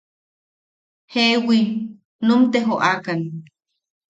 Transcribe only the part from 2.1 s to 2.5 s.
num